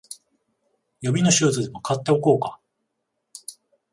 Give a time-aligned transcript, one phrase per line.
[1.01, 2.59] 予備のシューズでも買っておこうか